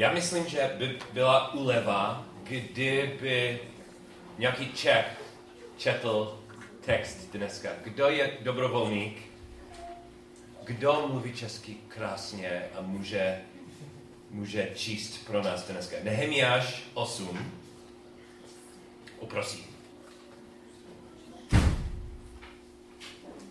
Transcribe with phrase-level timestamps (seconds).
[0.00, 3.60] Já myslím, že by byla uleva, kdyby
[4.38, 5.06] nějaký Čech
[5.78, 6.40] četl
[6.80, 7.68] text dneska.
[7.84, 9.22] Kdo je dobrovolník?
[10.64, 13.38] Kdo mluví česky krásně a může,
[14.30, 15.96] může číst pro nás dneska?
[16.02, 17.52] Nehemiáš 8.
[19.18, 19.64] Uprosím.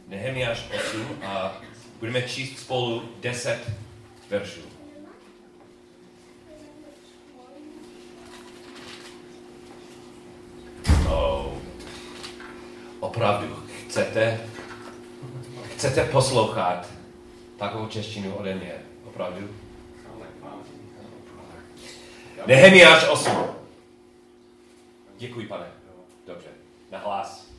[0.08, 1.62] Nehemiáš 8 a
[2.00, 3.60] budeme číst spolu 10
[4.30, 4.79] veršů.
[13.00, 14.50] Opravdu, chcete,
[15.76, 16.90] chcete poslouchat
[17.58, 18.74] takovou češtinu ode mě?
[19.06, 19.50] Opravdu?
[22.48, 23.32] Nehemiáš 8.
[25.18, 25.66] Děkuji, pane.
[26.28, 26.48] Dobře.
[26.92, 27.50] Na hlas.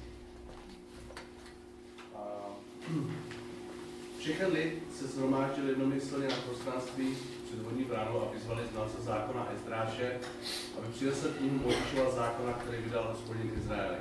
[4.19, 7.17] Všechny lid se zhromáždili jednomyslně na prostranství
[7.51, 10.19] před vodní bránou a vyzvali znalce zákona Ezdráše,
[10.79, 13.97] aby přinesl knihu Mojžíšova zákona, který vydal hospodin Izraeli.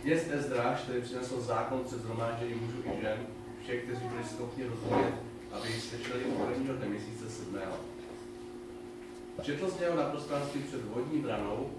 [0.00, 3.26] Kněz Ezdráš, který přinesl zákon před zhromážděním mužů i žen,
[3.62, 5.14] všech, kteří byli schopni rozumět,
[5.52, 7.76] aby ji slyšeli u prvního dne měsíce sedmého.
[9.42, 11.70] Četl z něho na prostranství před vodní branou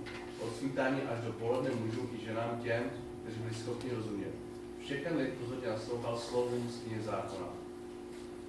[0.41, 2.83] od svítání až do poledne mužům i ženám těm,
[3.23, 4.31] kteří byli schopni rozumět.
[4.79, 7.64] Všechen lid pozorně naslouchal slovům z zákona.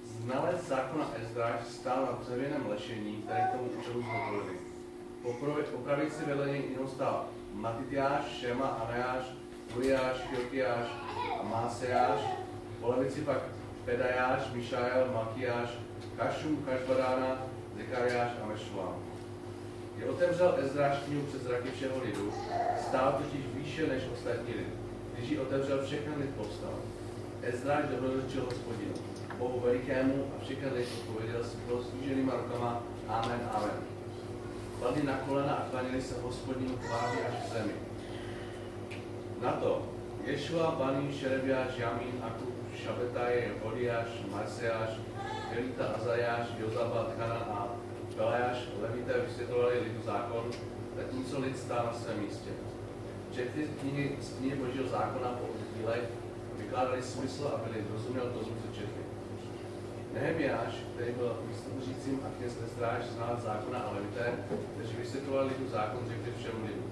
[0.07, 4.57] Znalec zákona Ezdráš stál na dřevěném lešení, které k tomu účelu zhotovili.
[5.71, 9.25] Po pravici vedle něj jinou stál Matitiáš, Šema, Aneáš,
[9.77, 10.87] Uriáš, Hilkiáš
[11.41, 12.19] a Máseáš,
[12.81, 13.41] po levici pak
[13.85, 15.69] Pedajáš, Mišael, Makiáš,
[16.17, 17.41] Kašum, Kašbadána,
[17.77, 18.95] Zekariáš a Mešulám.
[19.97, 22.33] Je otevřel Ezdráš knihu přes zraky všeho lidu,
[22.87, 24.73] stál totiž výše než ostatní lid.
[25.13, 26.73] Když ji otevřel, všechny lid povstal.
[27.41, 28.93] Ezdráš dobrodočil hospodinu,
[29.37, 33.79] Bohu velikému a lid odpověděl s prostíženýma rukama Amen, Amen.
[34.79, 37.73] Padli na kolena a klanili se hospodinu tváři až v zemi.
[39.41, 39.81] Na to
[40.25, 44.89] Ješua, Baní, Šerebiáš, Jamín, Akub, Šabetaje, Hodiáš, Marseáš,
[45.55, 47.67] Velita, Azajáš, Jozabad, Hanan a
[48.15, 50.51] Belajáš, Levité vysvětlovali lidu zákon,
[50.95, 52.49] zatímco lid stál na svém místě.
[53.31, 56.09] Četli z knihy, z knihy Božího zákona po oddílech,
[56.57, 58.96] vykládali smysl a byli rozuměl tomu, co četli.
[60.17, 64.25] Nehemiáš, který byl místodržícím a kněz Estráž, znal zákona a levité,
[64.73, 66.83] kteří vysvětlovali lidu zákon, řekli všemu lidu.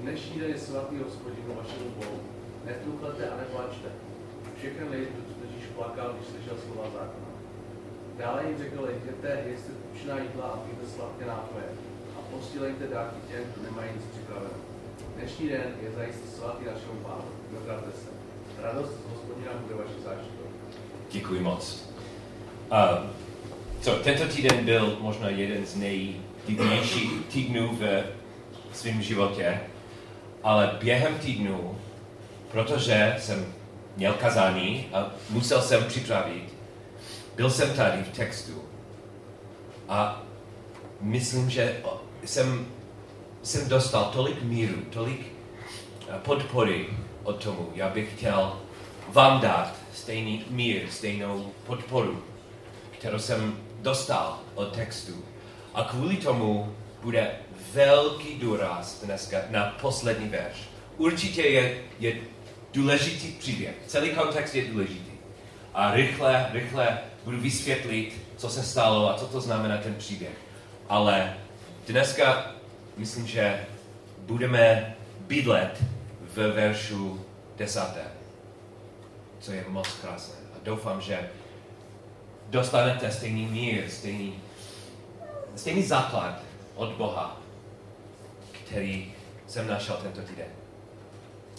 [0.00, 2.20] Dnešní den je svatý hospodinu vašemu Bohu.
[2.64, 3.88] Netruchlete a neplačte.
[4.56, 5.08] Všechny lid
[5.40, 7.30] totiž plakal, když slyšel slova zákona.
[8.18, 11.64] Dále jim řekl, jděte, jeste tučná jídla a pijte sladké nápoje
[12.16, 14.58] a posílejte dárky těm, kdo nemají nic připraveno.
[15.16, 17.28] Dnešní den je zajistě svatý našemu pánu.
[17.52, 18.08] Dopravte se.
[18.62, 20.41] Radost z hospodina bude vaší záštitou.
[21.12, 21.84] Děkuji moc.
[22.70, 23.06] Uh,
[23.82, 28.04] so, tento týden byl možná jeden z nejdivnějších týdnů v
[28.72, 29.60] svém životě,
[30.42, 31.78] ale během týdnu,
[32.52, 33.46] protože jsem
[33.96, 36.54] měl kazání a musel jsem připravit,
[37.36, 38.62] byl jsem tady v textu
[39.88, 40.22] a
[41.00, 41.76] myslím, že
[42.24, 42.66] jsem,
[43.42, 45.26] jsem dostal tolik míru, tolik
[46.22, 46.86] podpory
[47.22, 47.68] od tomu.
[47.74, 48.56] Já bych chtěl
[49.08, 52.24] vám dát stejný mír, stejnou podporu,
[52.98, 55.24] kterou jsem dostal od textu.
[55.74, 57.30] A kvůli tomu bude
[57.72, 60.56] velký důraz dneska na poslední verš.
[60.96, 62.14] Určitě je, je
[62.72, 63.74] důležitý příběh.
[63.86, 65.12] Celý kontext je důležitý.
[65.74, 70.32] A rychle, rychle budu vysvětlit, co se stalo a co to znamená ten příběh.
[70.88, 71.34] Ale
[71.86, 72.52] dneska
[72.96, 73.66] myslím, že
[74.18, 75.84] budeme bydlet
[76.34, 77.24] v veršu
[77.56, 78.04] desáté,
[79.42, 80.34] co je moc krásné.
[80.54, 81.30] A doufám, že
[82.48, 84.34] dostanete stejný mír, stejný,
[85.56, 86.42] stejný základ
[86.74, 87.40] od Boha,
[88.52, 89.14] který
[89.46, 90.46] jsem našel tento týden.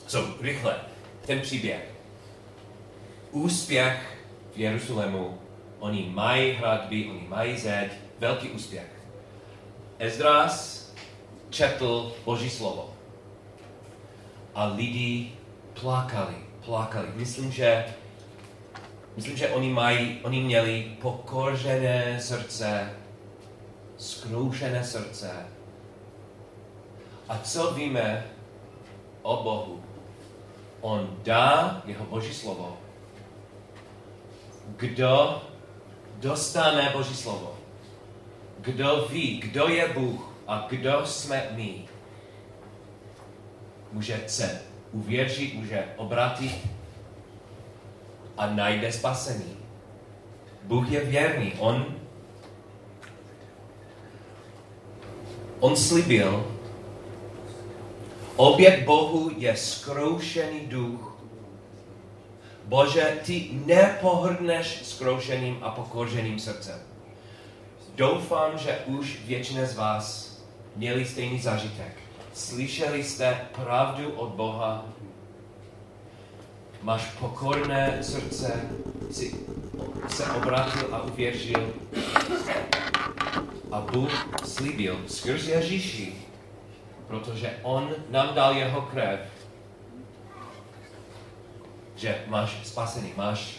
[0.07, 0.75] So, rychle,
[1.25, 1.91] ten příběh.
[3.31, 4.17] Úspěch
[4.55, 5.37] v Jeruzalému,
[5.79, 8.87] oni mají hradby, oni mají zeď, velký úspěch.
[9.99, 10.83] Ezdras
[11.49, 12.93] četl Boží slovo.
[14.55, 15.31] A lidi
[15.81, 17.07] plakali, plakali.
[17.15, 17.85] Myslím, že
[19.15, 22.93] Myslím, že oni, mají, oni měli pokoržené srdce,
[23.97, 25.31] skroušené srdce.
[27.29, 28.25] A co víme
[29.21, 29.83] o Bohu?
[30.81, 32.77] On dá jeho Boží slovo.
[34.67, 35.41] Kdo
[36.17, 37.57] dostane Boží slovo?
[38.59, 41.85] Kdo ví, kdo je Bůh a kdo jsme my?
[43.91, 46.67] Může se uvěřit, může obratit
[48.37, 49.57] a najde spasení.
[50.63, 51.53] Bůh je věrný.
[51.59, 51.85] On
[55.63, 56.45] On slibil,
[58.35, 61.15] oběd Bohu je zkroušený duch.
[62.65, 66.79] Bože, ty nepohrdneš zkroušeným a pokorženým srdcem.
[67.95, 70.37] Doufám, že už většina z vás
[70.75, 72.02] měli stejný zažitek.
[72.33, 74.85] Slyšeli jste pravdu od Boha
[76.81, 78.61] máš pokorné srdce,
[79.11, 79.35] si
[80.07, 81.73] se obrátil a uvěřil.
[83.71, 84.11] A Bůh
[84.45, 86.15] slíbil skrz Ježíši,
[87.07, 89.19] protože On nám dal jeho krev,
[91.95, 93.57] že máš spasený, máš,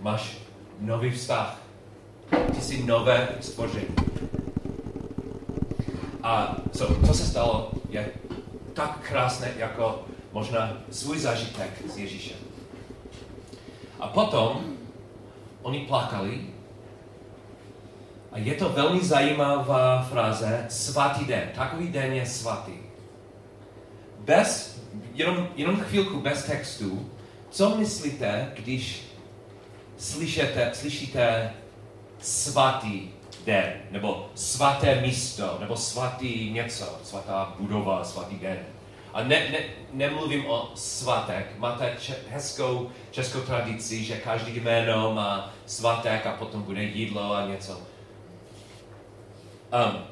[0.00, 0.38] máš
[0.80, 1.60] nový vztah.
[2.54, 3.94] Ty jsi nové stvoření.
[6.24, 8.10] A co, co se stalo, je
[8.72, 12.36] tak krásné, jako možná svůj zažitek s Ježíšem.
[14.00, 14.76] A potom
[15.62, 16.40] oni plakali
[18.32, 21.50] a je to velmi zajímavá fráze svatý den.
[21.54, 22.72] Takový den je svatý.
[24.18, 24.80] Bez,
[25.14, 27.10] jenom, jenom chvilku bez textu,
[27.50, 29.02] co myslíte, když
[29.98, 31.52] slyšíte, slyšíte
[32.20, 33.13] svatý
[33.44, 38.58] den, nebo svaté místo, nebo svatý něco, svatá budova, svatý den.
[39.12, 39.58] A ne, ne,
[39.92, 41.58] nemluvím o svatek.
[41.58, 47.46] Máte če, hezkou českou tradici, že každý jméno má svatek a potom bude jídlo a
[47.46, 47.72] něco.
[49.72, 50.04] Um,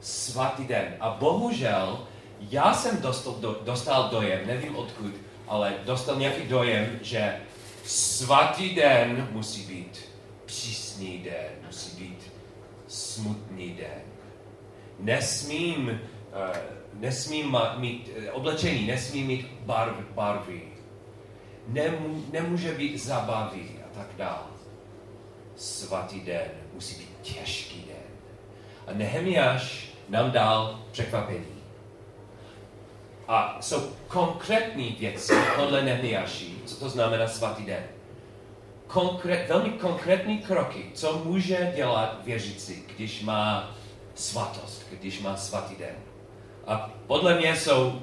[0.00, 0.96] svatý den.
[1.00, 2.06] A bohužel,
[2.40, 5.14] já jsem dostal, do, dostal dojem, nevím odkud,
[5.48, 7.36] ale dostal nějaký dojem, že
[7.84, 10.08] svatý den musí být
[10.46, 12.13] přísný den, musí být
[12.94, 14.02] smutný den.
[14.98, 20.62] Nesmím uh, nesmí mít eh, oblečení, nesmí mít barv, barvy,
[21.66, 24.46] Nemů, nemůže být zabavy a tak dále.
[25.56, 28.12] Svatý den musí být těžký den.
[28.86, 31.62] A Nehemiáš nám dal překvapení.
[33.28, 37.84] A jsou konkrétní věci podle Nehemiáši, co to znamená svatý den.
[38.94, 43.74] Konkrét, velmi konkrétní kroky, co může dělat věřící, když má
[44.14, 45.94] svatost, když má svatý den.
[46.66, 48.02] A podle mě jsou,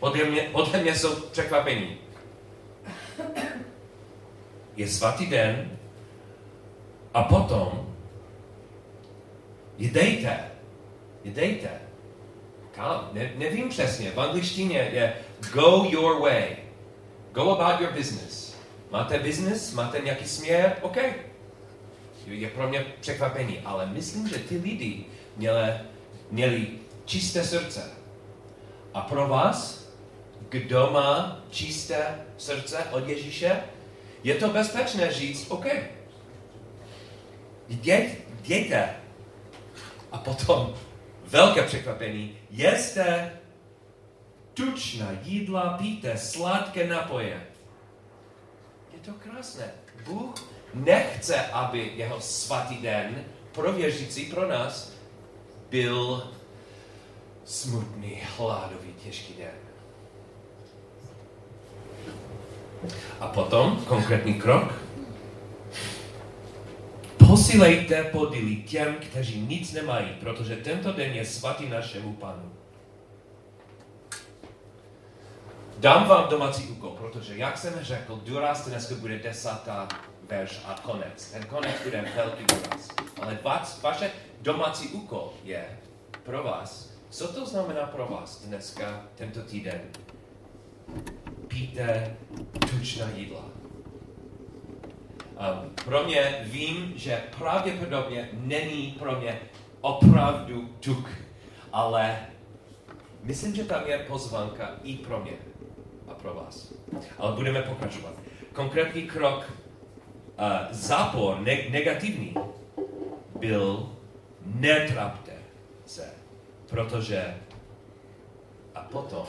[0.00, 1.96] podle mě, podle mě jsou překvapení.
[4.76, 5.78] Je svatý den
[7.14, 7.94] a potom
[9.78, 10.50] jdejte,
[11.24, 11.70] jdejte.
[12.70, 13.10] Kam?
[13.12, 15.14] Ne, nevím přesně, v angličtině je
[15.52, 16.56] go your way.
[17.32, 18.51] Go about your business.
[18.92, 20.96] Máte business, máte nějaký směr, OK.
[22.26, 25.04] Je pro mě překvapení, ale myslím, že ty lidi
[25.36, 25.72] měli,
[26.30, 26.66] měli
[27.04, 27.90] čisté srdce.
[28.94, 29.88] A pro vás,
[30.48, 33.62] kdo má čisté srdce od Ježíše,
[34.24, 35.66] je to bezpečné říct, OK,
[37.68, 38.94] jděte, jděte.
[40.12, 40.74] A potom
[41.24, 43.32] velké překvapení, jeste
[44.54, 47.51] tučná jídla, píte sladké napoje.
[49.04, 49.64] To krásné.
[50.04, 50.34] Bůh
[50.74, 54.92] nechce, aby jeho svatý den pro věřící, pro nás,
[55.70, 56.30] byl
[57.44, 59.62] smutný, hládový, těžký den.
[63.20, 64.74] A potom konkrétní krok.
[67.16, 72.51] Posílejte podíly těm, kteří nic nemají, protože tento den je svatý našemu panu.
[75.82, 79.88] Dám vám domácí úkol, protože, jak jsem řekl, důraz dneska bude desátá
[80.28, 81.30] verš a konec.
[81.32, 82.88] Ten konec bude velký důraz.
[83.22, 83.38] Ale
[83.82, 84.10] vaše
[84.40, 85.78] domácí úkol je
[86.22, 89.80] pro vás co to znamená pro vás dneska, tento týden?
[91.48, 92.16] Píte
[92.70, 93.40] tučná jídla.
[93.40, 93.50] Um,
[95.84, 99.40] pro mě vím, že pravděpodobně není pro mě
[99.80, 101.10] opravdu tuk,
[101.72, 102.18] ale
[103.22, 105.32] myslím, že tam je pozvanka i pro mě
[106.08, 106.72] a pro vás.
[107.18, 108.14] Ale budeme pokračovat.
[108.52, 109.50] Konkrétní krok,
[110.38, 112.34] uh, zápor, ne- negativní,
[113.38, 113.92] byl
[114.44, 115.32] netrapte
[115.86, 116.22] se
[116.72, 117.36] protože
[118.74, 119.26] a potom,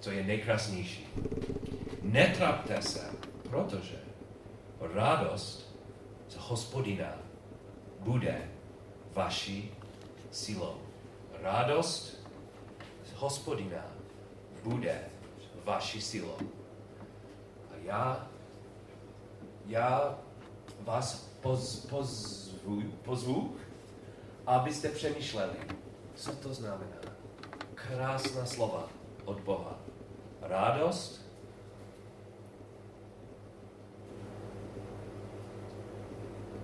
[0.00, 1.06] co je nejkrásnější,
[2.02, 3.10] netrapte se,
[3.50, 3.98] protože
[4.80, 5.76] radost
[6.28, 7.12] z hospodina
[8.00, 8.48] bude
[9.12, 9.70] vaší
[10.30, 10.76] silou.
[11.42, 12.15] Radost
[13.16, 13.84] hospodina
[14.64, 15.00] bude
[15.64, 16.38] vaší silou.
[17.70, 18.28] A já,
[19.66, 20.18] já
[20.80, 23.56] vás poz, poz, pozvu, pozvu,
[24.46, 25.56] abyste přemýšleli,
[26.14, 26.96] co to znamená.
[27.74, 28.88] Krásná slova
[29.24, 29.78] od Boha.
[30.42, 31.26] Radost,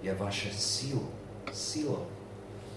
[0.02, 1.10] je vaše sílu.
[1.52, 2.00] Síla.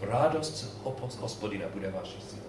[0.01, 0.77] Radost
[1.20, 2.45] hospodina bude vaše síla.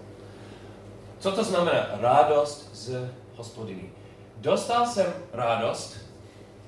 [1.19, 3.89] Co to znamená radost z hospodiny?
[4.37, 5.97] Dostal jsem radost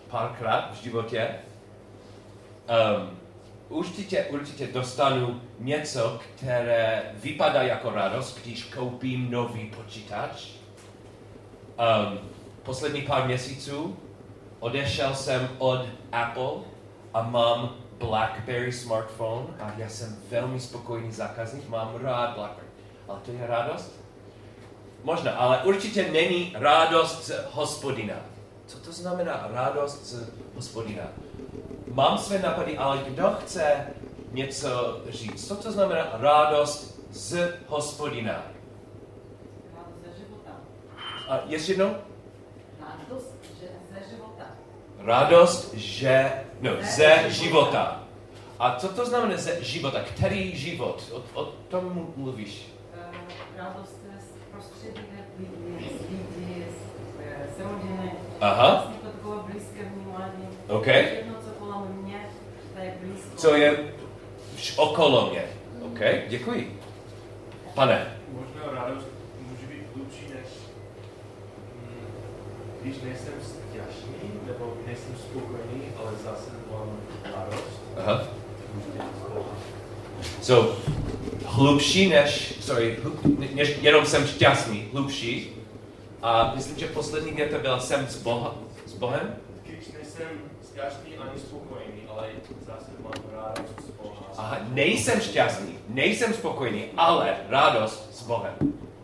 [0.10, 1.30] párkrát v životě.
[2.70, 3.20] Um,
[3.70, 10.48] určitě, určitě dostanu něco, které vypadá jako radost, když koupím nový počítač.
[11.78, 12.20] Um,
[12.64, 13.98] poslední pár měsíců
[14.60, 16.52] odešel jsem od Apple
[17.14, 22.70] a mám BlackBerry smartphone a já jsem velmi spokojený zákazník, mám rád BlackBerry.
[23.08, 24.09] Ale to je radost?
[25.04, 28.16] Možná, ale určitě není radost z hospodina.
[28.68, 31.04] Co to znamená radost z hospodina?
[31.94, 33.88] Mám své napady, ale kdo chce
[34.32, 35.48] něco říct?
[35.48, 38.44] Co to znamená radost z hospodina?
[39.76, 40.52] Radost ze života.
[41.30, 41.96] A ještě jednou?
[42.80, 44.44] Radost že ze života.
[45.00, 48.04] Radost, že, no, ze života.
[48.60, 50.02] A co to znamená ze života?
[50.04, 51.04] Který život?
[51.12, 52.72] O, o tom mluvíš?
[52.94, 53.18] Eh,
[53.58, 53.99] Radost
[54.60, 55.02] prostředí,
[55.40, 56.66] lidi,
[57.56, 58.12] s rodiny.
[58.42, 60.48] Aha, Vlastně to takové blízké vnímání.
[60.68, 60.88] OK.
[60.88, 62.30] Jedno, co kolem mě,
[62.76, 63.30] to je blízko.
[63.38, 63.78] Co je
[64.78, 65.44] okolo mě?
[65.86, 66.00] OK,
[66.30, 66.80] děkuji.
[67.74, 69.08] Pane, Možná radost
[69.50, 70.50] může být hlubší než
[71.76, 72.06] mm,
[72.82, 73.34] když nejsem
[73.72, 76.98] šťastný nebo nejsem spokojený, ale zase mám
[77.36, 77.82] radost.
[77.98, 78.24] aha.
[80.42, 80.78] So,
[81.46, 82.98] hlubší než, sorry,
[83.54, 85.50] než jenom jsem šťastný, hlubší.
[86.22, 89.36] A myslím, že poslední věta byla jsem s, Boha, s Bohem.
[89.64, 90.28] Když nejsem
[90.72, 92.28] šťastný ani spokojený, ale
[92.66, 94.32] zase mám radost z Boha.
[94.38, 98.54] Aha, nejsem šťastný, nejsem spokojený, ale radost s Bohem.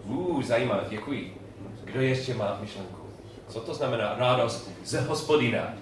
[0.04, 1.38] Uh, zajímavé, děkuji.
[1.84, 2.96] Kdo ještě má myšlenku?
[3.48, 5.74] Co to znamená radost z hospodina?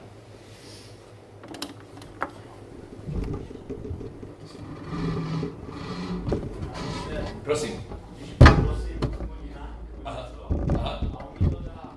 [7.43, 7.83] Prosím.
[8.17, 10.99] Když poprosím hospodina Aha, něco aha.
[11.13, 11.91] a on mi to dá.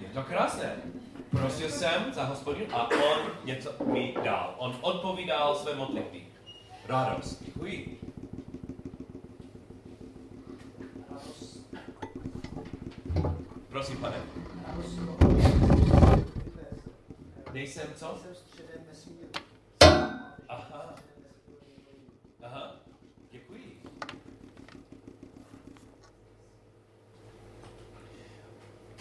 [0.00, 0.72] Je to krásné.
[1.30, 4.54] Prosil jsem za hospodin a on něco mi dal.
[4.58, 6.26] On odpovídal své modlitby.
[6.86, 7.42] Radost.
[7.44, 8.00] Děkuji.
[13.68, 14.16] Prosím, pane.
[17.52, 18.18] Nejsem co?
[20.48, 20.94] Aha.
[22.42, 22.76] Aha.
[23.30, 23.82] Děkuji.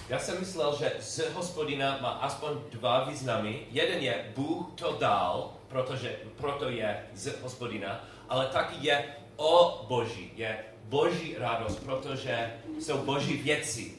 [0.10, 3.68] Já jsem myslel, že z hospodina má aspoň dva významy.
[3.72, 10.32] Jeden je Bůh to dal, protože proto je z hospodina, ale taky je o Boží,
[10.36, 13.98] je Boží radost, protože jsou Boží věci.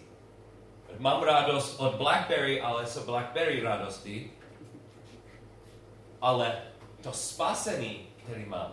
[0.99, 4.33] Mám radost od Blackberry, ale jsou Blackberry radosti,
[6.21, 6.63] ale
[7.03, 8.73] to spasení, který mám,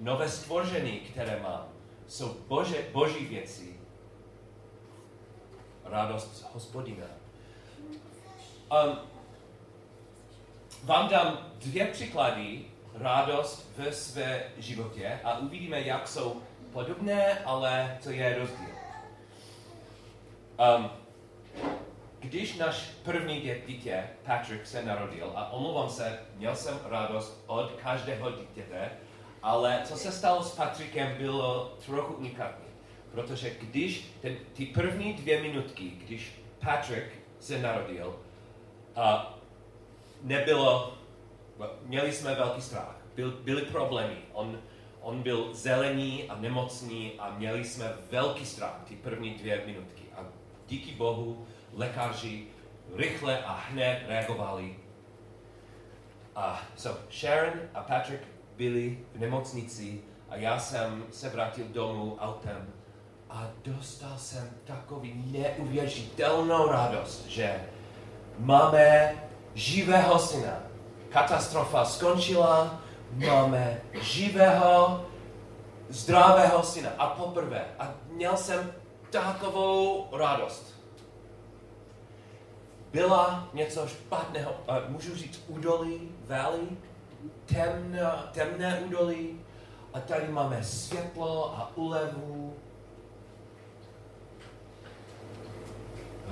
[0.00, 1.68] nové stvoření, které mám,
[2.06, 3.76] jsou bože, boží věci.
[5.84, 7.06] Radost hospodina.
[8.70, 9.11] Um,
[10.82, 18.10] vám dám dvě příklady radost ve své životě a uvidíme, jak jsou podobné, ale co
[18.10, 18.68] je rozdíl.
[20.76, 20.90] Um,
[22.18, 28.30] když náš první dítě, Patrick, se narodil, a omlouvám se, měl jsem radost od každého
[28.30, 28.90] dítěte,
[29.42, 32.66] ale co se stalo s Patrickem, bylo trochu unikátní.
[33.10, 36.32] Protože když ten, ty první dvě minutky, když
[36.64, 37.06] Patrick
[37.40, 38.16] se narodil,
[38.96, 39.34] a
[40.22, 40.94] nebylo,
[41.82, 44.16] měli jsme velký strach, byl, byly problémy.
[44.32, 44.58] On,
[45.00, 50.02] on byl zelený a nemocný a měli jsme velký strach ty první dvě minutky.
[50.16, 50.24] A
[50.68, 52.46] díky Bohu lékaři
[52.94, 54.76] rychle a hned reagovali.
[56.36, 58.22] A so Sharon a Patrick
[58.56, 62.72] byli v nemocnici a já jsem se vrátil domů autem
[63.30, 67.64] a dostal jsem takový neuvěřitelnou radost, že
[68.38, 69.14] máme
[69.54, 70.56] živého syna.
[71.08, 72.80] Katastrofa skončila,
[73.12, 75.04] máme živého,
[75.88, 76.90] zdravého syna.
[76.98, 77.64] A poprvé.
[77.78, 78.72] A měl jsem
[79.10, 80.74] takovou radost.
[82.92, 86.68] Byla něco špatného, a můžu říct údolí, valley,
[87.46, 89.40] temné, temné údolí,
[89.92, 92.56] a tady máme světlo a úlevu.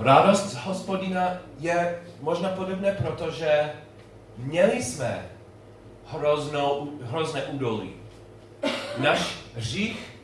[0.01, 3.73] Radost z hospodina je možná podobné, protože
[4.37, 5.29] měli jsme
[6.05, 7.93] hroznou, hrozné údolí.
[8.97, 10.17] Náš hřích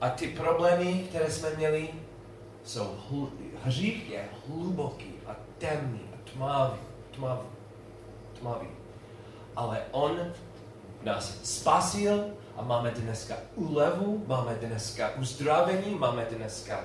[0.00, 1.88] a ty problémy, které jsme měli,
[2.64, 3.30] jsou hl-
[3.64, 6.80] hřích je hluboký a temný a tmavý,
[7.14, 7.48] tmavý,
[8.40, 8.68] tmavý.
[9.56, 10.32] Ale on
[11.02, 12.24] nás spasil
[12.56, 16.80] a máme dneska úlevu, máme dneska uzdravení, máme dneska,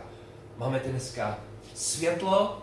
[0.57, 1.37] máme dneska
[1.73, 2.61] světlo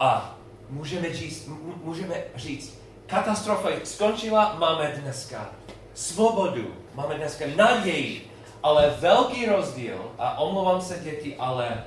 [0.00, 0.38] a
[0.70, 1.48] můžeme říct,
[1.82, 5.50] můžeme říct, katastrofa skončila, máme dneska
[5.94, 8.30] svobodu, máme dneska naději,
[8.62, 11.84] ale velký rozdíl, a omlouvám se děti, ale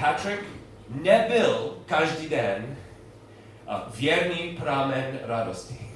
[0.00, 0.42] Patrick
[0.88, 2.76] nebyl každý den
[3.94, 5.90] věrný pramen radosti.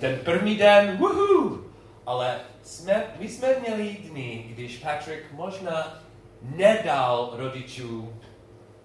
[0.00, 1.58] Ten první den, woohoo!
[2.06, 6.02] Ale jsme, my jsme měli dny, když Patrick možná
[6.42, 8.12] nedal rodičů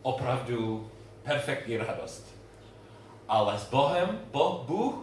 [0.02, 0.92] opravdu
[1.24, 2.36] perfektní radost.
[3.28, 4.96] Ale s Bohem, bo, Bůh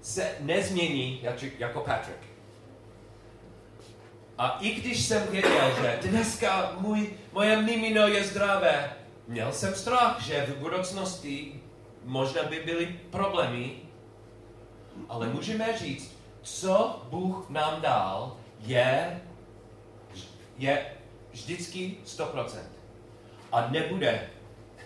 [0.00, 2.18] se nezmění jako, jako Patrick.
[4.38, 8.92] A i když jsem věděl, že dneska můj, moje mimino je zdravé,
[9.28, 11.60] měl jsem strach, že v budoucnosti
[12.04, 13.72] možná by byly problémy,
[15.08, 19.20] ale můžeme říct, co Bůh nám dal, je,
[20.58, 20.86] je
[21.32, 22.58] vždycky 100%.
[23.52, 24.30] A nebude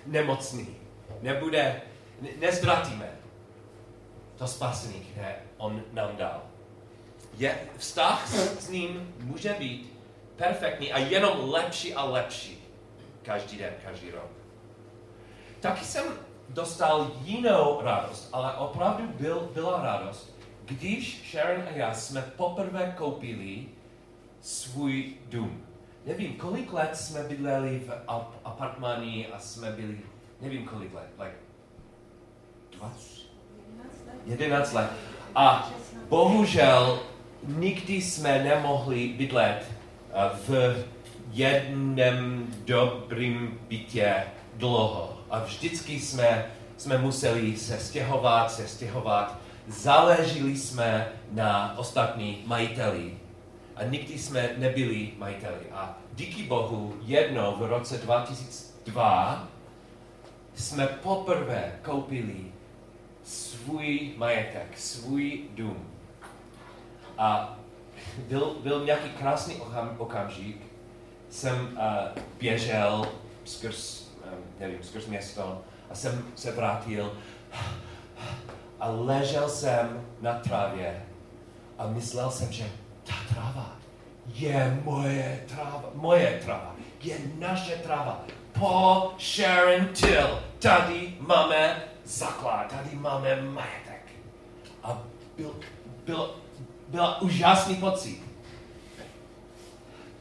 [0.07, 0.77] nemocný,
[1.23, 1.83] nebude,
[2.21, 3.11] ne, nezdratíme
[4.37, 6.43] to spasení, které On nám dal.
[7.37, 9.99] Je, vztah s, s ním může být
[10.37, 12.65] perfektní a jenom lepší a lepší
[13.23, 14.31] každý den, každý rok.
[15.61, 16.05] Taky jsem
[16.49, 20.35] dostal jinou radost, ale opravdu byl, byla radost,
[20.65, 23.67] když Sharon a já jsme poprvé koupili
[24.41, 25.67] svůj dům.
[26.07, 30.01] Nevím, kolik let jsme bydleli v ap- apartmáni a jsme byli,
[30.41, 31.35] nevím kolik let, like
[32.79, 33.21] 20,
[34.27, 34.91] 11 let.
[35.35, 35.71] A
[36.09, 36.99] bohužel
[37.47, 39.65] nikdy jsme nemohli bydlet
[40.13, 40.85] eh, v
[41.31, 45.21] jednom dobrým bytě dlouho.
[45.31, 46.47] A vždycky jsme,
[46.77, 49.39] jsme museli se stěhovat, se stěhovat.
[49.69, 53.15] Záleželi jsme na ostatní majiteli.
[53.77, 55.71] A nikdy jsme nebyli majiteli.
[55.73, 59.49] A díky Bohu jednou v roce 2002
[60.55, 62.37] jsme poprvé koupili
[63.25, 65.91] svůj majetek, svůj dům.
[67.19, 67.59] A
[68.19, 70.57] byl, byl nějaký krásný okam, okamžik,
[71.31, 73.09] jsem uh, běžel
[73.45, 77.13] skrz, um, nevím, skrz město a jsem se vrátil
[78.81, 81.05] a ležel jsem na trávě
[81.79, 82.65] a myslel jsem, že
[83.05, 83.75] ta tráva
[84.35, 88.25] je moje tráva, moje tráva, je naše tráva.
[88.53, 94.03] Po Sharon Till, tady máme základ, tady máme majetek.
[94.83, 95.03] A
[95.37, 95.55] byl,
[96.07, 96.35] byl,
[96.89, 98.23] byl úžasný pocit.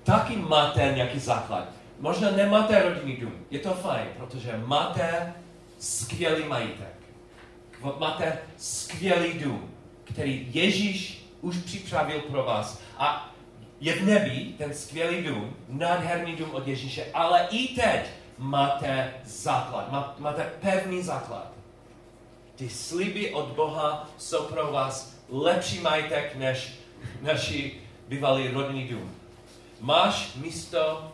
[0.04, 1.68] Taky máte nějaký základ.
[2.00, 5.34] Možná nemáte rodinný dům, je to fajn, protože máte
[5.80, 6.94] skvělý majetek.
[8.00, 9.70] Máte skvělý dům,
[10.04, 12.82] který Ježíš už připravil pro vás.
[12.98, 13.34] A
[13.80, 18.02] je v nebi ten skvělý dům, nádherný dům od Ježíše, ale i teď
[18.38, 21.52] máte základ, máte pevný základ.
[22.56, 26.74] Ty sliby od Boha jsou pro vás lepší majetek než
[27.22, 29.16] naši bývalý rodinný dům.
[29.80, 31.12] Máš místo,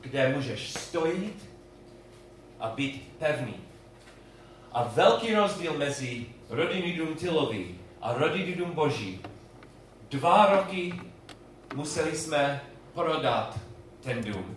[0.00, 1.48] kde můžeš stojit
[2.60, 3.54] a být pevný.
[4.72, 9.20] A velký rozdíl mezi rodinný dům Tylovi a rodinný dům Boží.
[10.10, 11.00] Dva roky
[11.74, 12.60] museli jsme
[12.94, 13.58] prodat
[14.02, 14.56] ten dům.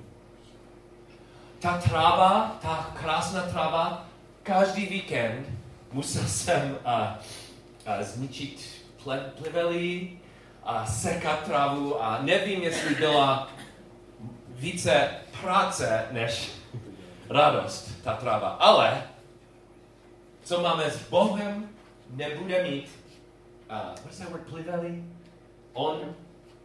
[1.60, 4.06] Ta tráva, ta krásná tráva,
[4.44, 5.48] každý víkend
[5.92, 10.20] musel jsem uh, uh, zničit ple, plevely
[10.64, 13.50] a sekat trávu a nevím, jestli byla
[14.50, 15.10] více
[15.42, 16.52] práce než
[17.30, 18.50] radost ta tráva.
[18.50, 19.04] Ale
[20.44, 21.70] co máme s Bohem,
[22.10, 22.90] nebude mít
[23.70, 25.04] uh, what's that word, plevely?
[25.74, 26.16] On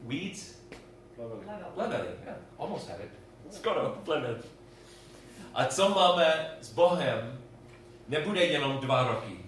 [0.07, 0.57] weeds?
[1.75, 3.11] Plevely, yeah, almost had it.
[3.51, 4.43] Skoro, plevely.
[5.55, 7.39] A co máme s Bohem,
[8.09, 9.39] nebude jenom dva roky.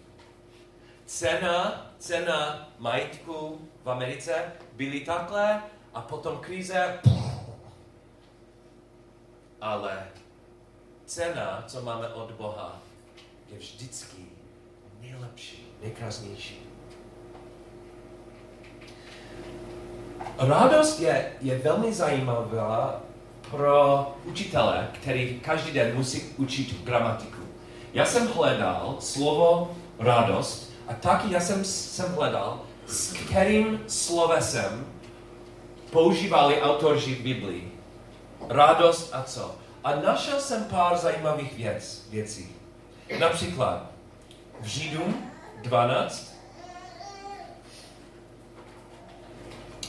[1.07, 5.63] Cena, cena majetku v Americe byly takhle
[5.95, 7.01] a potom krize.
[9.61, 10.09] Ale
[11.07, 12.79] cena, co máme od Boha,
[13.49, 14.27] je vždycky
[15.01, 16.68] nejlepší, nejkrásnější.
[20.39, 23.01] Radost je, je velmi zajímavá
[23.51, 27.43] pro učitele, který každý den musí učit gramatiku.
[27.95, 34.87] Já jsem hledal slovo radost a taky já jsem, jsem hledal, s kterým slovesem
[35.91, 37.73] používali autoři Biblii.
[38.49, 39.55] Radost a co.
[39.85, 42.49] A našel jsem pár zajímavých věc, věcí.
[43.19, 43.91] Například
[44.61, 45.31] v Židům
[45.63, 46.38] 12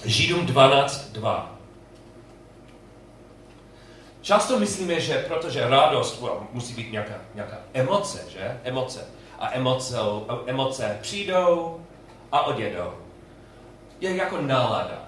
[0.05, 1.45] Židům 12.2.
[4.21, 8.61] Často myslíme, že protože radost well, musí být nějaká, nějaká emoce, že?
[8.63, 9.05] Emoce.
[9.39, 9.97] A emoce,
[10.45, 11.81] emoce přijdou
[12.31, 12.93] a odjedou.
[14.01, 15.05] Je jako nálada.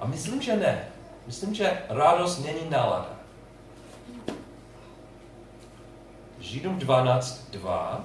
[0.00, 0.88] A myslím, že ne.
[1.26, 3.10] Myslím, že radost není nálada.
[6.38, 8.00] Židům 12.2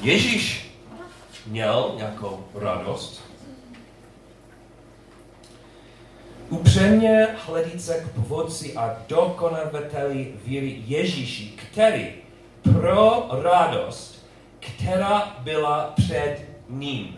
[0.00, 0.63] Ježíš
[1.46, 3.22] měl nějakou radost.
[6.48, 12.14] Upřemně hledíce k původci a dokonavateli víry Ježíši, který
[12.62, 14.26] pro radost,
[14.60, 17.16] která byla před ním.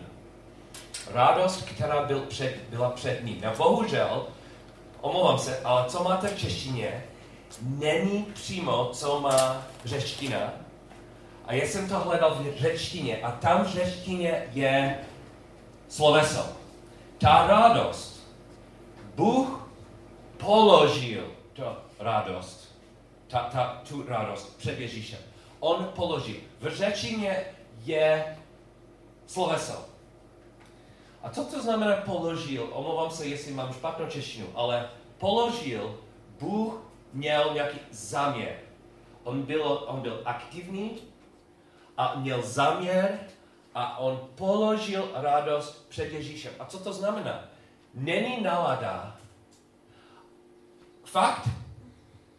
[1.11, 3.37] Radost, která byl před, byla před ním.
[3.41, 4.25] Já bohužel,
[5.01, 7.03] omlouvám se, ale co máte v češtině,
[7.61, 10.53] není přímo, co má řeština,
[11.47, 14.99] a já jsem to hledal v řečtině a tam v řečtině je
[15.87, 16.45] sloveso.
[17.17, 18.27] Ta radost,
[19.15, 19.69] Bůh
[20.37, 22.75] položil to radost,
[23.27, 25.19] ta, ta, tu radost před Ježíšem.
[25.59, 26.35] On položil.
[26.59, 27.43] V řečtině
[27.85, 28.37] je
[29.27, 29.85] sloveso.
[31.23, 32.69] A co to znamená položil?
[32.71, 35.97] Omlouvám se, jestli mám špatnou češtinu, ale položil,
[36.39, 36.81] Bůh
[37.13, 38.55] měl nějaký záměr.
[39.23, 40.91] On byl, on byl aktivní,
[41.97, 43.19] a měl záměr
[43.75, 46.53] a on položil radost před Ježíšem.
[46.59, 47.43] A co to znamená?
[47.93, 49.17] Není nálada.
[51.05, 51.49] Fakt,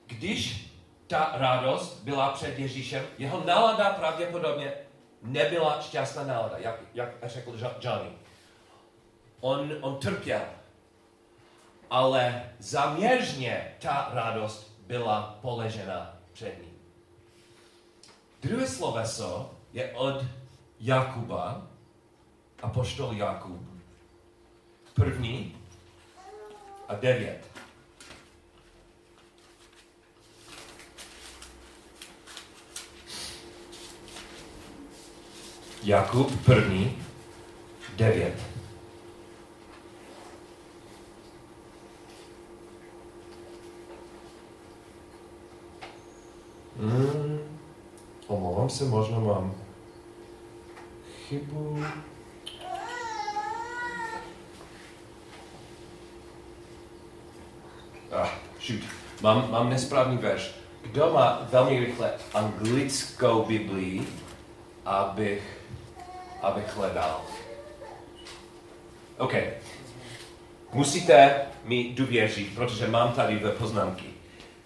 [0.06, 0.68] když
[1.06, 4.72] ta radost byla před Ježíšem, jeho nálada pravděpodobně
[5.22, 8.10] nebyla šťastná nálada, jak, jak řekl Johnny.
[9.40, 10.42] On, on trpěl.
[11.90, 16.67] Ale zaměřně ta radost byla položena před ním.
[18.40, 20.24] Druhé sloveso je od
[20.80, 21.68] Jakuba,
[22.62, 23.62] a poštol Jakub.
[24.94, 25.56] První
[26.88, 27.50] a devět.
[35.82, 37.02] Jakub první,
[37.96, 38.34] devět.
[46.80, 47.57] Hmm.
[48.28, 49.54] Omlouvám se, možná mám
[51.28, 51.84] chybu.
[58.12, 58.28] Ah,
[58.66, 58.80] shoot.
[59.22, 60.50] Mám, mám nesprávný verš.
[60.82, 64.06] Kdo má velmi rychle anglickou Biblii,
[64.84, 65.58] abych,
[66.42, 67.20] abych hledal?
[69.18, 69.34] OK.
[70.72, 74.06] Musíte mi důvěřit, protože mám tady ve poznámky.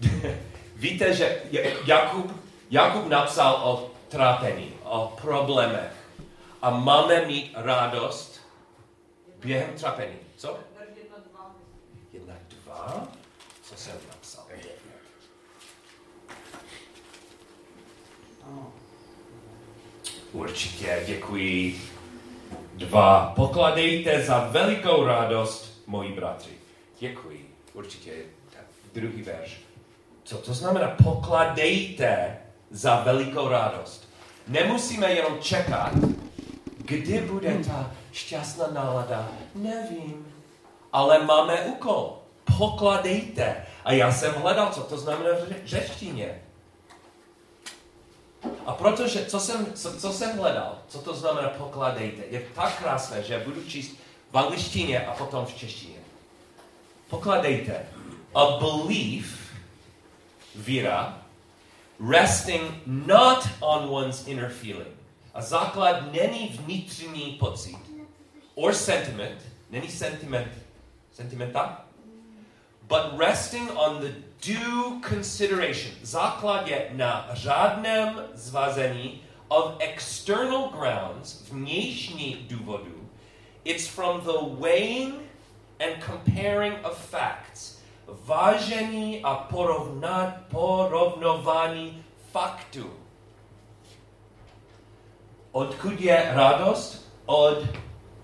[0.76, 1.38] Víte, že
[1.86, 2.41] Jakub
[2.72, 5.92] Jakub napsal o trápení, o problémech.
[6.62, 8.40] A máme mít radost
[9.40, 10.16] během trápení.
[10.36, 10.58] Co?
[12.12, 13.08] Jedna, dva.
[13.62, 14.44] Co jsem napsal?
[20.32, 21.80] Určitě, děkuji.
[22.74, 23.32] Dva.
[23.36, 26.50] Pokladejte za velikou radost, moji bratři.
[26.98, 27.54] Děkuji.
[27.72, 28.12] Určitě.
[28.94, 29.60] Druhý verš.
[30.24, 30.88] Co to znamená?
[31.04, 32.41] Pokladejte
[32.72, 34.08] za velikou radost.
[34.48, 35.92] Nemusíme jenom čekat,
[36.76, 39.28] kdy bude ta šťastná nálada.
[39.54, 40.26] Nevím.
[40.92, 42.18] Ale máme úkol.
[42.58, 43.66] Pokladejte.
[43.84, 46.42] A já jsem hledal, co to znamená v řečtině.
[48.66, 53.22] A protože, co jsem, co, co jsem hledal, co to znamená pokladejte, je tak krásné,
[53.22, 53.96] že budu číst
[54.30, 55.98] v angličtině a potom v češtině.
[57.10, 57.86] Pokladejte.
[58.34, 59.38] A belief,
[60.56, 61.21] víra,
[61.98, 64.92] resting not on one's inner feeling.
[65.34, 67.76] A základ není vnitřní pocit.
[68.54, 69.38] Or sentiment.
[69.70, 70.52] Není sentiment.
[71.12, 71.84] Sentimenta?
[72.88, 75.92] But resting on the due consideration.
[76.02, 83.08] Základ je na řádném zvazení of external grounds, vnější důvodu.
[83.64, 85.14] It's from the weighing
[85.80, 87.71] and comparing of facts
[88.24, 92.90] vážení a porovnat, porovnování faktů.
[95.52, 97.12] Odkud je radost?
[97.26, 97.58] Od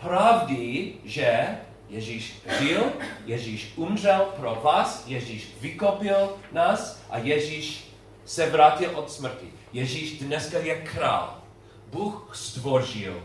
[0.00, 2.92] pravdy, že Ježíš žil,
[3.26, 9.52] Ježíš umřel pro vás, Ježíš vykopil nás a Ježíš se vrátil od smrti.
[9.72, 11.38] Ježíš dneska je král.
[11.86, 13.22] Bůh stvořil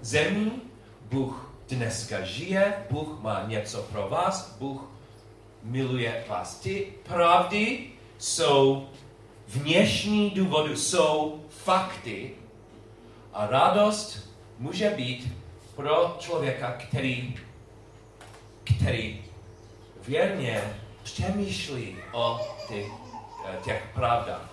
[0.00, 0.50] zemi,
[1.00, 4.91] Bůh dneska žije, Bůh má něco pro vás, Bůh
[5.62, 6.60] miluje vás.
[6.60, 8.88] Ty pravdy jsou
[9.48, 12.30] vnější důvody, jsou fakty
[13.32, 15.32] a radost může být
[15.76, 17.34] pro člověka, který,
[18.64, 19.24] který
[20.08, 22.92] věrně přemýšlí o ty,
[23.46, 24.48] eh, těch pravdách.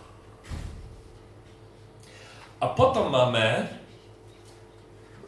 [2.61, 3.69] A potom máme,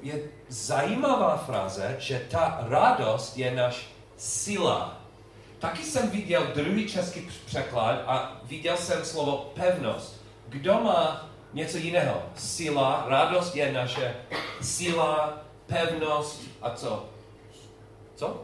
[0.02, 5.01] je zajímavá fráze, že ta radost je naš síla.
[5.62, 10.21] Taky jsem viděl druhý český překlad a viděl jsem slovo pevnost.
[10.47, 12.24] Kdo má něco jiného?
[12.36, 14.15] Síla, radost je naše
[14.62, 17.06] síla, pevnost a co?
[18.15, 18.43] Co?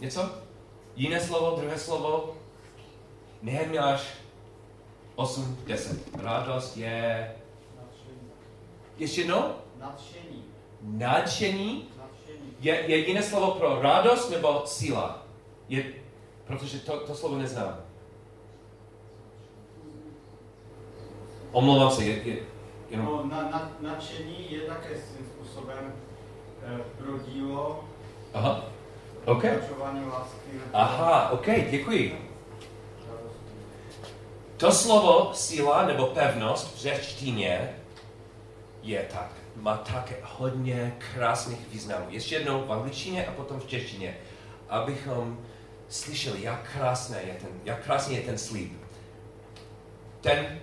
[0.00, 0.30] Něco?
[0.96, 2.36] Jiné slovo, druhé slovo?
[3.42, 4.02] Nehemiáš
[5.14, 6.00] 8, 10.
[6.22, 7.32] Radost je...
[8.98, 9.54] Ještě jednou?
[9.78, 10.44] Nadšení.
[10.82, 11.88] Nadšení.
[11.98, 12.56] Nadšení.
[12.60, 15.26] Je, je jiné slovo pro radost nebo síla?
[15.68, 16.05] Je,
[16.46, 17.76] protože to, to slovo neznám.
[21.52, 22.36] Omlouvám se, je, je,
[22.90, 23.06] jenom...
[23.06, 25.92] No, na, na, nadšení je také svým způsobem
[26.62, 27.84] eh, pro dílo,
[28.34, 28.64] Aha,
[29.24, 29.44] OK.
[29.44, 30.60] lásky.
[30.72, 32.30] Aha, OK, děkuji.
[34.56, 37.76] To slovo síla nebo pevnost v řečtině
[38.82, 42.06] je tak, má také hodně krásných významů.
[42.08, 44.16] Ještě jednou v angličtině a potom v češtině,
[44.68, 45.38] abychom
[45.88, 48.72] slyšeli, jak, krásné je ten, jak krásný je ten slíb.
[50.20, 50.58] Ten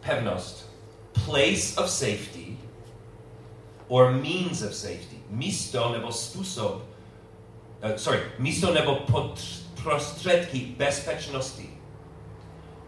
[0.00, 0.70] pevnost,
[1.12, 2.58] place of safety
[3.88, 8.98] or means of safety, místo nebo způsob, uh, sorry, místo nebo
[9.82, 11.70] prostředky bezpečnosti.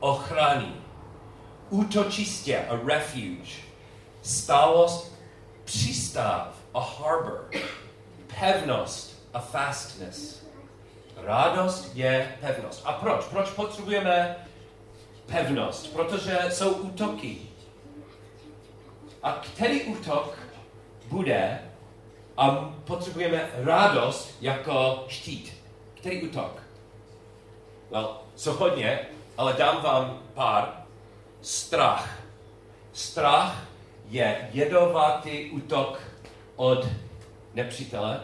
[0.00, 0.72] Ochrany,
[1.70, 3.52] útočiště a refuge,
[4.22, 5.12] stálost,
[5.64, 7.50] přístav a harbor,
[8.40, 10.43] pevnost a fastness.
[11.16, 12.82] Radost je pevnost.
[12.84, 13.24] A proč?
[13.24, 14.36] Proč potřebujeme
[15.26, 15.92] pevnost?
[15.92, 17.38] Protože jsou útoky.
[19.22, 20.38] A který útok
[21.06, 21.58] bude
[22.36, 22.50] a
[22.84, 25.52] potřebujeme radost jako štít?
[25.94, 26.62] Který útok?
[27.90, 29.00] Well, jsou hodně,
[29.38, 30.84] ale dám vám pár.
[31.42, 32.18] Strach.
[32.92, 33.66] Strach
[34.08, 36.00] je jedovatý útok
[36.56, 36.86] od
[37.54, 38.20] nepřítele.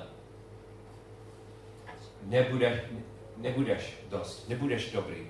[2.30, 2.80] Nebudeš,
[3.36, 5.26] nebudeš dost, nebudeš dobrý,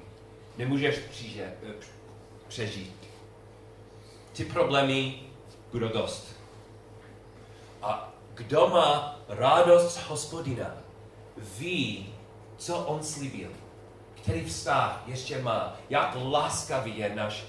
[0.57, 1.53] nemůžeš přijde,
[2.49, 2.97] přežít.
[4.33, 5.21] Ty problémy
[5.73, 6.37] budou dost.
[7.83, 10.77] A kdo má radost hospodina,
[11.37, 12.15] ví,
[12.57, 13.51] co on slíbil
[14.23, 17.45] který vztah ještě má, jak laskavý je náš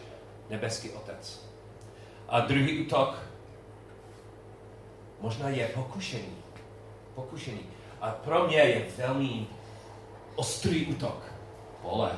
[0.50, 1.46] nebeský Otec.
[2.30, 3.20] A druhý útok
[5.20, 6.38] možná je pokušení.
[7.16, 7.66] Pokušení.
[8.02, 9.48] A pro mě je velmi
[10.36, 11.24] ostrý útok.
[11.82, 12.12] Pole,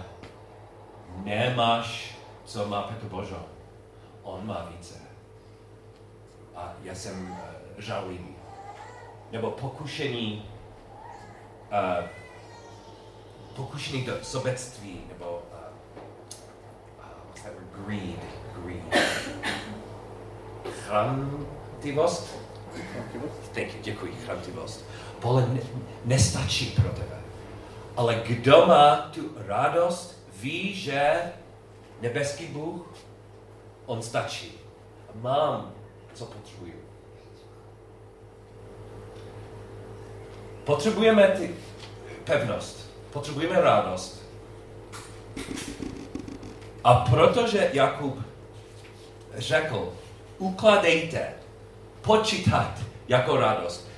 [1.15, 2.15] nemáš,
[2.45, 3.45] co má Petr Božo.
[4.23, 4.93] On má více.
[6.55, 7.37] A já jsem uh,
[7.77, 8.35] žalivý.
[9.31, 10.49] Nebo pokušení
[11.71, 12.07] uh,
[13.55, 15.37] pokušený do sobectví, nebo uh,
[16.97, 17.85] uh, what's that word?
[17.85, 18.19] Greed.
[18.55, 19.05] Greed.
[20.85, 22.35] Chrantivost?
[23.53, 24.85] Thank you, děkuji, chrantivost.
[25.23, 25.59] Pole ne,
[26.05, 27.17] nestačí pro tebe.
[27.95, 31.13] Ale kdo má tu radost, ví, že
[32.01, 32.85] nebeský Bůh,
[33.85, 34.51] on stačí.
[35.15, 35.71] Mám,
[36.13, 36.73] co potřebuju.
[40.63, 41.55] Potřebujeme ty
[42.23, 42.89] pevnost.
[43.13, 44.23] Potřebujeme radost.
[46.83, 48.19] A protože Jakub
[49.37, 49.93] řekl,
[50.37, 51.33] ukladejte,
[52.01, 53.92] počítat jako radost.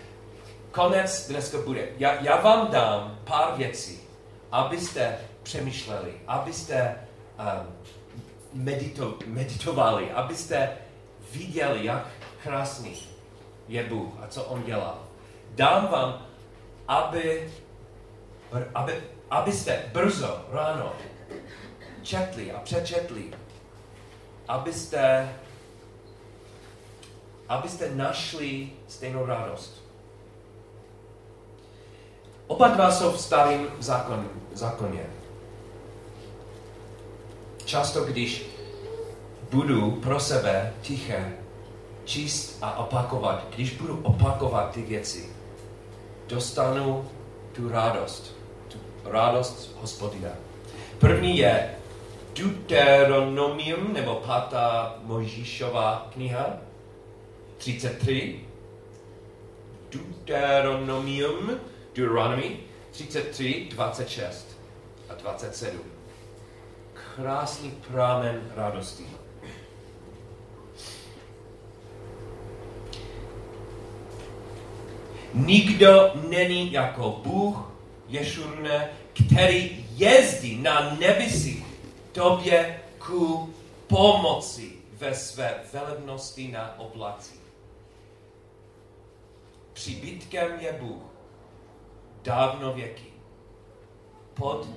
[0.76, 1.88] Konec dneska bude.
[1.98, 4.00] Já, já vám dám pár věcí,
[4.52, 7.08] abyste přemýšleli, abyste
[7.40, 7.76] um,
[8.54, 10.78] medito, meditovali, abyste
[11.32, 12.08] viděli, jak
[12.44, 12.98] krásný
[13.68, 15.00] je Bůh a co On dělá.
[15.56, 16.26] Dám vám,
[16.88, 17.54] aby
[18.74, 20.94] aby, abyste brzo ráno
[22.02, 23.34] četli a přečetli,
[24.48, 25.34] abyste,
[27.50, 29.85] abyste našli stejnou radost.
[32.48, 35.06] Oba dva jsou v starém zákon, zákoně.
[37.66, 38.46] Často, když
[39.52, 41.34] budu pro sebe tiché
[42.06, 45.30] číst a opakovat, když budu opakovat ty věci,
[46.28, 47.10] dostanu
[47.52, 48.36] tu radost,
[48.68, 50.30] tu radost hospodina.
[51.00, 51.76] První je
[52.36, 56.46] Deuteronomium, nebo pátá Mojžíšová kniha,
[57.58, 58.40] 33.
[59.92, 61.52] Deuteronomium,
[61.96, 62.60] Deuteronomy,
[62.92, 64.58] 33, 26
[65.10, 65.80] a 27.
[67.16, 69.06] Krásný prámen radosti.
[75.34, 77.72] Nikdo není jako Bůh,
[78.08, 81.66] Ješurne, který jezdí na nebesích
[82.12, 83.54] tobě ku
[83.88, 87.42] pomoci ve své velebnosti na oblacích.
[89.74, 91.15] Přibytkem je Bůh,
[92.26, 93.14] dávno věky.
[94.34, 94.68] Pod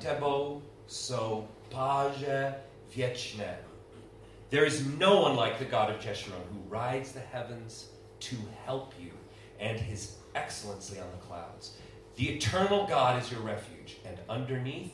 [1.69, 2.55] páže
[2.97, 3.59] věčné.
[4.51, 8.95] There is no one like the God of Jeshurun who rides the heavens to help
[8.99, 9.13] you
[9.61, 11.77] and his excellency on the clouds.
[12.17, 14.93] The eternal God is your refuge, and underneath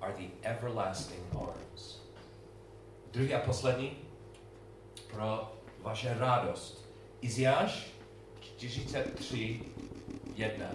[0.00, 2.00] are the everlasting arms.
[3.12, 3.96] Druhý a poslední
[5.12, 6.84] pro vaše radost.
[7.20, 7.86] Iziáš
[8.40, 9.60] 43,
[10.34, 10.66] 1.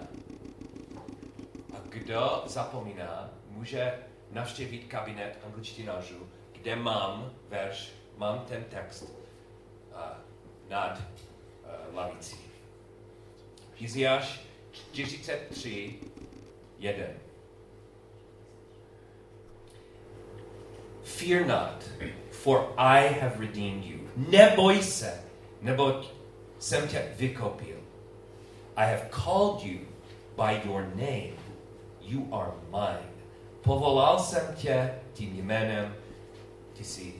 [1.94, 3.98] Kdo zapomíná, může
[4.30, 10.00] navštěvit kabinet angličtinářů, kde mám verš, mám ten text uh,
[10.68, 12.36] nad uh, lavicí.
[13.78, 14.40] Iziáš
[14.72, 15.94] 43,
[16.78, 17.04] 1.
[21.04, 21.84] Fear not,
[22.30, 23.98] for I have redeemed you.
[24.16, 25.24] Neboj se,
[25.60, 26.10] neboť
[26.58, 27.76] jsem tě vykopil.
[28.76, 29.78] I have called you
[30.36, 31.43] by your name.
[32.06, 33.10] You are mine.
[33.62, 35.94] Povolal jsem tě tím jménem,
[36.72, 37.14] ty jsi